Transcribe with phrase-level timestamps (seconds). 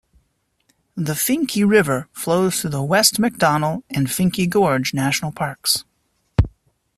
[0.95, 5.85] The Finke River flows through the West MacDonnell and Finke Gorge National Parks.